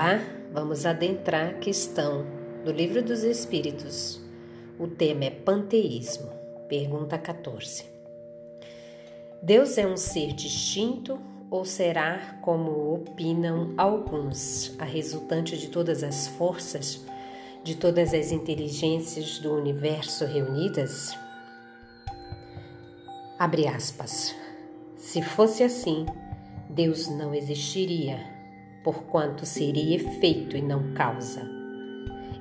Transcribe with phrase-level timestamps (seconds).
[0.00, 0.20] Olá,
[0.52, 2.24] vamos adentrar a questão
[2.64, 4.20] do Livro dos Espíritos.
[4.78, 6.30] O tema é panteísmo.
[6.68, 7.84] Pergunta 14.
[9.42, 11.18] Deus é um ser distinto
[11.50, 17.04] ou será, como opinam alguns, a resultante de todas as forças,
[17.64, 21.12] de todas as inteligências do universo reunidas?
[23.36, 24.32] Abre aspas.
[24.96, 26.06] Se fosse assim,
[26.70, 28.37] Deus não existiria
[28.88, 31.42] porquanto seria efeito e não causa.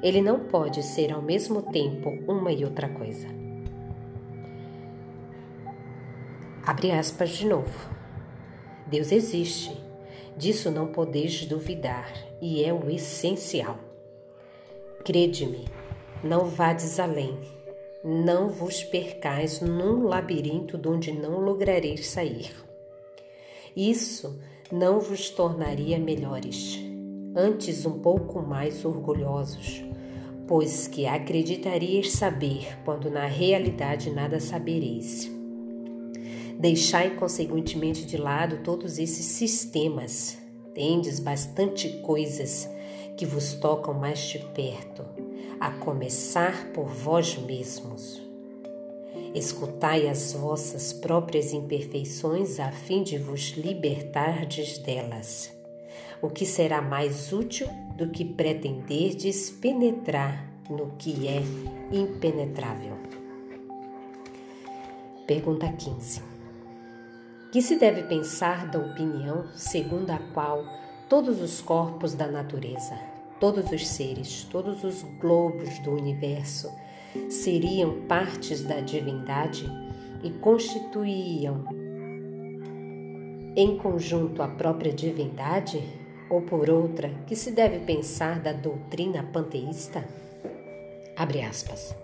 [0.02, 3.28] Ele não pode ser ao mesmo tempo uma e outra coisa.
[6.66, 7.90] Abre aspas de novo.
[8.86, 9.78] Deus existe,
[10.38, 13.78] disso não podeis duvidar, e é o essencial.
[15.04, 15.68] Crede-me,
[16.24, 17.38] não vades além,
[18.02, 22.54] não vos percais num labirinto de onde não lograreis sair.
[23.76, 24.40] Isso
[24.72, 26.80] não vos tornaria melhores,
[27.36, 29.84] antes um pouco mais orgulhosos,
[30.48, 35.32] pois que acreditaríeis saber, quando na realidade nada sabereis.
[36.60, 40.38] Deixai consequentemente de lado todos esses sistemas.
[40.74, 42.70] Tendes bastante coisas
[43.16, 45.06] que vos tocam mais de perto,
[45.60, 48.27] a começar por vós mesmos.
[49.34, 55.52] Escutai as vossas próprias imperfeições a fim de vos libertardes delas.
[56.22, 61.42] O que será mais útil do que pretenderdes penetrar no que é
[61.92, 62.98] impenetrável?
[65.28, 66.22] Pergunta 15.
[67.52, 70.66] Que se deve pensar da opinião segundo a qual
[71.08, 72.98] todos os corpos da natureza,
[73.40, 76.72] todos os seres, todos os globos do universo,
[77.30, 79.66] seriam partes da divindade
[80.24, 81.66] e constituíam
[83.56, 85.82] em conjunto a própria divindade,
[86.30, 90.08] ou por outra, que se deve pensar da doutrina panteísta?
[91.16, 91.96] Abre aspas.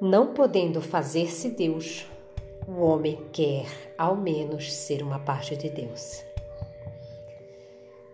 [0.00, 2.06] Não podendo fazer-se Deus,
[2.66, 3.66] o homem quer,
[3.96, 6.22] ao menos, ser uma parte de Deus.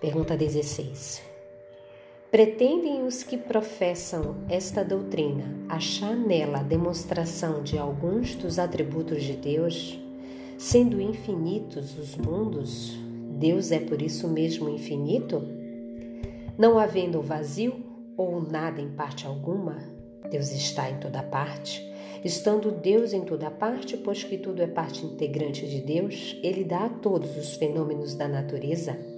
[0.01, 1.34] Pergunta 16.
[2.34, 9.97] Pretendem os que professam esta doutrina achar nela demonstração de alguns dos atributos de Deus?
[10.59, 12.99] Sendo infinitos os mundos,
[13.39, 15.44] Deus é por isso mesmo infinito?
[16.59, 17.77] Não havendo vazio
[18.17, 19.78] ou nada em parte alguma,
[20.28, 21.89] Deus está em toda parte.
[22.25, 26.87] Estando Deus em toda parte, pois que tudo é parte integrante de Deus, Ele dá
[26.87, 29.14] a todos os fenômenos da natureza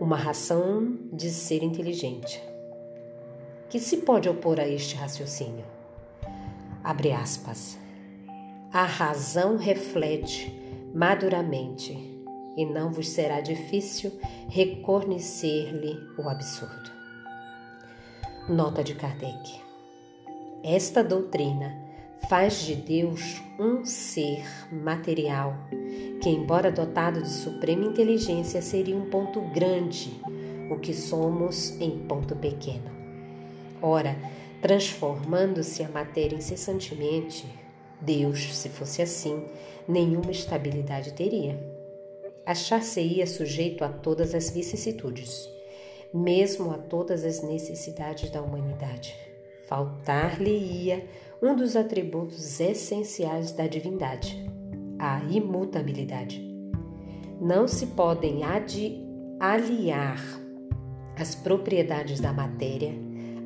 [0.00, 2.42] uma razão de ser inteligente.
[3.68, 5.64] Que se pode opor a este raciocínio?
[6.82, 7.78] Abre aspas.
[8.72, 10.52] A razão reflete
[10.94, 11.92] maduramente
[12.56, 14.12] e não vos será difícil
[14.48, 16.90] reconhecer-lhe o absurdo.
[18.48, 19.60] Nota de Kardec.
[20.62, 21.83] Esta doutrina
[22.28, 25.56] faz de Deus um ser material
[26.22, 30.20] que, embora dotado de suprema inteligência, seria um ponto grande,
[30.70, 32.90] o que somos em ponto pequeno.
[33.82, 34.16] Ora,
[34.62, 37.46] transformando-se a matéria incessantemente,
[38.00, 39.44] Deus, se fosse assim,
[39.86, 41.58] nenhuma estabilidade teria.
[42.46, 45.48] Achar-se-ia sujeito a todas as vicissitudes,
[46.12, 49.14] mesmo a todas as necessidades da humanidade.
[49.66, 51.04] Faltar-lhe-ia
[51.44, 54.50] um dos atributos essenciais da divindade,
[54.98, 56.42] a imutabilidade.
[57.38, 58.40] Não se podem
[59.38, 60.22] aliar
[61.18, 62.94] as propriedades da matéria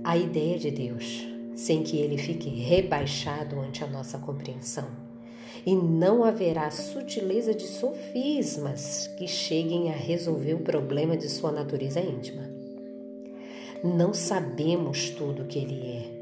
[0.05, 1.27] à ideia de Deus,
[1.57, 4.87] sem que ele fique rebaixado ante a nossa compreensão.
[5.67, 11.99] E não haverá sutileza de sofismas que cheguem a resolver o problema de sua natureza
[11.99, 12.49] íntima.
[13.83, 16.18] Não sabemos tudo o que ele é,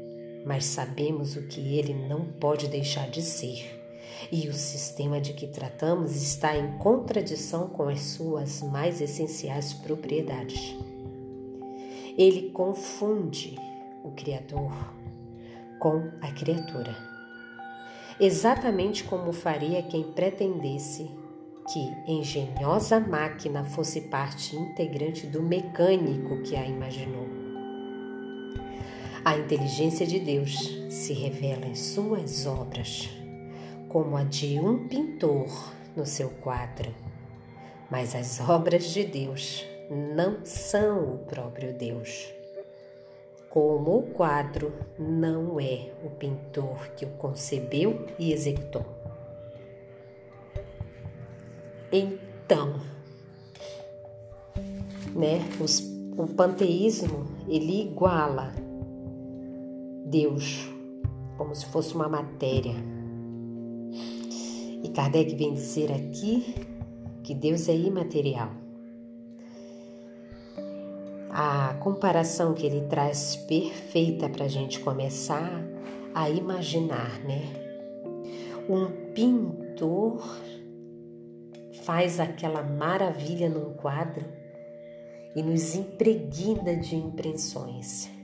[0.47, 3.77] mas sabemos o que ele não pode deixar de ser
[4.31, 10.73] e o sistema de que tratamos está em contradição com as suas mais essenciais propriedades.
[12.17, 13.57] Ele confunde
[14.03, 14.71] o Criador
[15.79, 16.95] com a criatura,
[18.19, 21.11] exatamente como faria quem pretendesse
[21.71, 27.36] que engenhosa máquina fosse parte integrante do mecânico que a imaginou.
[29.27, 30.55] A inteligência de Deus
[30.89, 33.09] se revela em suas obras
[33.89, 36.95] como a de um pintor no seu quadro.
[37.91, 42.31] Mas as obras de Deus não são o próprio Deus.
[43.49, 48.85] Como o quadro não é o pintor que o concebeu e executou.
[51.91, 52.79] Então,
[55.13, 55.81] né, os,
[56.17, 58.65] um panteísmo, ele iguala
[60.09, 60.69] Deus
[61.37, 62.75] como se fosse uma matéria.
[64.83, 66.55] E Kardec vem dizer aqui
[67.23, 68.49] que Deus é imaterial.
[71.29, 75.63] A comparação que ele traz perfeita para a gente começar
[76.13, 77.43] a imaginar, né?
[78.67, 80.25] Um pintor
[81.83, 84.25] faz aquela maravilha num quadro
[85.35, 88.16] e nos impregna de impressões.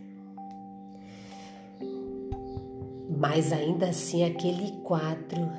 [3.24, 5.50] Mas ainda assim, aquele quadro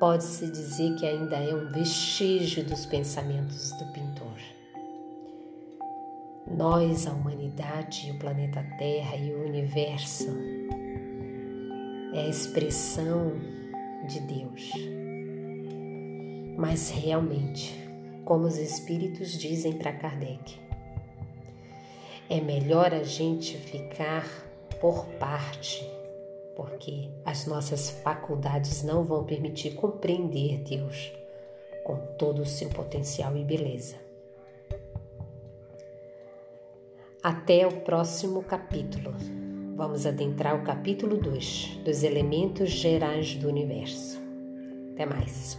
[0.00, 4.38] pode-se dizer que ainda é um vestígio dos pensamentos do pintor.
[6.50, 10.36] Nós, a humanidade, o planeta Terra e o universo
[12.12, 13.30] é a expressão
[14.08, 14.68] de Deus.
[16.58, 17.88] Mas realmente,
[18.24, 20.58] como os espíritos dizem para Kardec,
[22.28, 24.26] é melhor a gente ficar
[24.82, 25.88] por parte,
[26.56, 31.12] porque as nossas faculdades não vão permitir compreender Deus
[31.84, 33.94] com todo o seu potencial e beleza.
[37.22, 39.14] Até o próximo capítulo.
[39.76, 44.20] Vamos adentrar o capítulo 2 dos elementos gerais do universo.
[44.94, 45.56] Até mais.